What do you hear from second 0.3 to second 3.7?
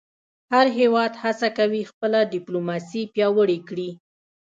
هر هېواد هڅه کوي خپله ډیپلوماسي پیاوړې